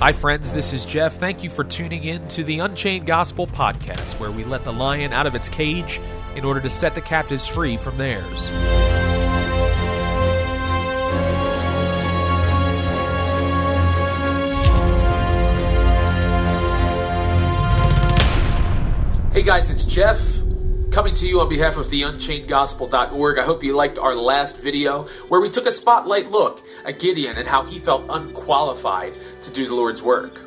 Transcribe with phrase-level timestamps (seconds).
[0.00, 1.16] Hi, friends, this is Geoff.
[1.16, 5.12] Thank you for tuning in to the Unchained Gospel podcast, where we let the lion
[5.12, 6.00] out of its cage
[6.34, 8.48] in order to set the captives free from theirs.
[19.34, 20.39] Hey guys, it's Geoff
[20.90, 23.38] coming to you on behalf of the UnchainedGospel.org.
[23.38, 27.38] I hope you liked our last video where we took a spotlight look at Gideon
[27.38, 30.40] and how he felt unqualified to do the Lord's work.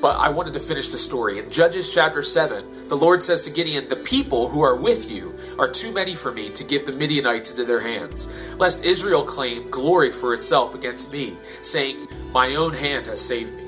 [0.00, 1.38] But I wanted to finish the story.
[1.38, 5.38] In Judges chapter 7, the Lord says to Gideon, The people who are with you
[5.58, 8.26] are too many for me to give the Midianites into their hands,
[8.56, 13.67] lest Israel claim glory for itself against me, saying, My own hand has saved me.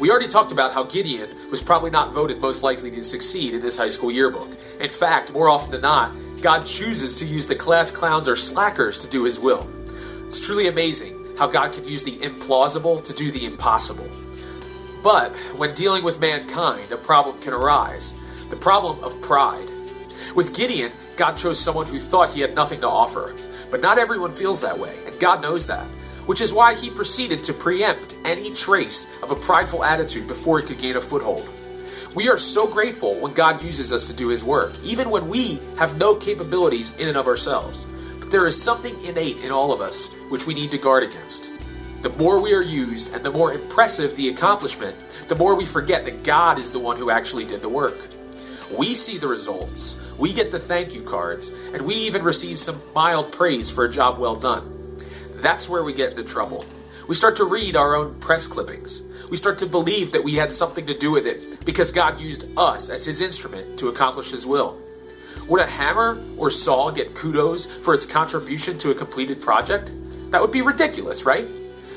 [0.00, 3.60] We already talked about how Gideon was probably not voted most likely to succeed in
[3.60, 4.48] this high school yearbook.
[4.78, 8.98] In fact, more often than not, God chooses to use the class clowns or slackers
[8.98, 9.68] to do his will.
[10.28, 14.08] It's truly amazing how God can use the implausible to do the impossible.
[15.02, 18.14] But when dealing with mankind, a problem can arise
[18.50, 19.68] the problem of pride.
[20.36, 23.34] With Gideon, God chose someone who thought he had nothing to offer.
[23.68, 25.86] But not everyone feels that way, and God knows that
[26.28, 30.66] which is why he proceeded to preempt any trace of a prideful attitude before it
[30.66, 31.48] could gain a foothold.
[32.14, 35.58] We are so grateful when God uses us to do his work, even when we
[35.78, 37.86] have no capabilities in and of ourselves.
[38.20, 41.50] But there is something innate in all of us which we need to guard against.
[42.02, 46.04] The more we are used and the more impressive the accomplishment, the more we forget
[46.04, 47.96] that God is the one who actually did the work.
[48.70, 52.82] We see the results, we get the thank you cards, and we even receive some
[52.94, 54.77] mild praise for a job well done.
[55.40, 56.64] That's where we get into trouble.
[57.06, 59.02] We start to read our own press clippings.
[59.30, 62.46] We start to believe that we had something to do with it because God used
[62.56, 64.78] us as his instrument to accomplish his will.
[65.48, 69.92] Would a hammer or saw get kudos for its contribution to a completed project?
[70.30, 71.46] That would be ridiculous, right?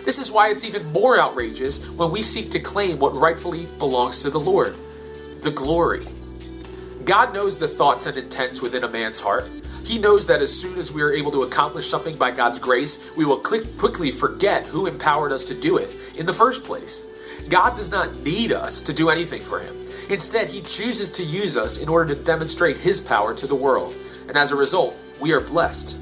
[0.05, 4.21] This is why it's even more outrageous when we seek to claim what rightfully belongs
[4.21, 4.75] to the Lord
[5.41, 6.05] the glory.
[7.03, 9.49] God knows the thoughts and intents within a man's heart.
[9.91, 12.97] He knows that as soon as we are able to accomplish something by God's grace,
[13.17, 17.01] we will quickly forget who empowered us to do it in the first place.
[17.49, 19.75] God does not need us to do anything for him.
[20.09, 23.93] Instead, he chooses to use us in order to demonstrate his power to the world.
[24.29, 25.97] And as a result, we are blessed.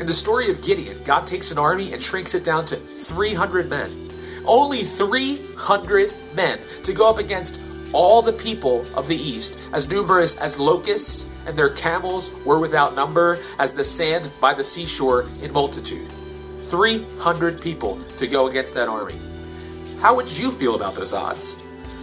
[0.00, 3.68] In the story of Gideon, God takes an army and shrinks it down to 300
[3.68, 4.08] men.
[4.46, 7.60] Only 300 men to go up against
[7.92, 12.94] all the people of the east, as numerous as locusts, and their camels were without
[12.94, 16.10] number, as the sand by the seashore in multitude.
[16.68, 19.18] 300 people to go against that army.
[20.00, 21.56] How would you feel about those odds?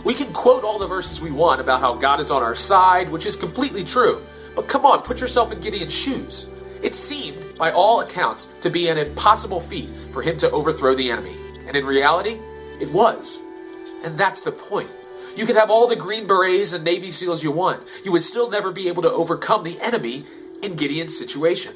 [0.03, 3.09] We can quote all the verses we want about how God is on our side,
[3.09, 4.21] which is completely true.
[4.55, 6.47] But come on, put yourself in Gideon's shoes.
[6.81, 11.09] It seemed, by all accounts, to be an impossible feat for him to overthrow the
[11.09, 11.37] enemy.
[11.65, 12.39] And in reality,
[12.79, 13.39] it was.
[14.03, 14.91] And that's the point.
[15.35, 17.81] You could have all the Green Berets and Navy SEALs you want.
[18.03, 20.25] You would still never be able to overcome the enemy
[20.61, 21.73] in Gideon's situation.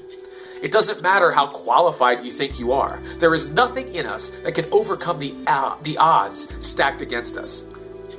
[0.61, 2.99] It doesn't matter how qualified you think you are.
[3.17, 7.63] There is nothing in us that can overcome the, uh, the odds stacked against us.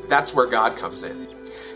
[0.08, 1.28] That's where God comes in.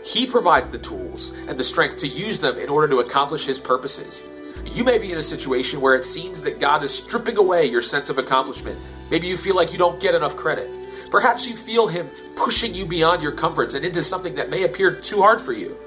[0.03, 3.59] He provides the tools and the strength to use them in order to accomplish His
[3.59, 4.21] purposes.
[4.65, 7.81] You may be in a situation where it seems that God is stripping away your
[7.81, 8.79] sense of accomplishment.
[9.09, 10.69] Maybe you feel like you don't get enough credit.
[11.13, 14.95] Perhaps you feel Him pushing you beyond your comforts and into something that may appear
[14.95, 15.77] too hard for you.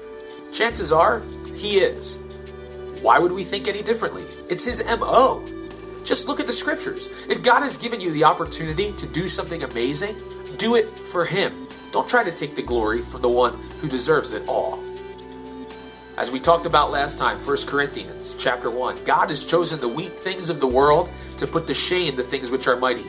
[0.53, 1.21] Chances are,
[1.53, 2.17] He is.
[3.01, 4.23] Why would we think any differently?
[4.47, 5.43] It's His MO.
[6.05, 7.09] Just look at the scriptures.
[7.27, 10.15] If God has given you the opportunity to do something amazing,
[10.55, 11.67] do it for Him.
[11.91, 14.81] Don't try to take the glory from the one who deserves it all.
[16.15, 20.13] As we talked about last time, 1 Corinthians chapter 1, God has chosen the weak
[20.13, 23.03] things of the world to put to shame the things which are mighty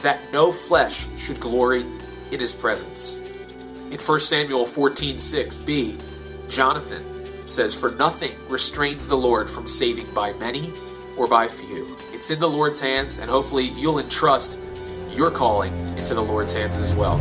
[0.00, 1.84] that no flesh should glory
[2.30, 3.16] in his presence.
[3.90, 6.00] In 1 Samuel 14 6b,
[6.48, 7.04] Jonathan
[7.46, 10.72] says, For nothing restrains the Lord from saving by many
[11.16, 11.96] or by few.
[12.12, 14.58] It's in the Lord's hands, and hopefully you'll entrust
[15.10, 17.20] your calling into the Lord's hands as well.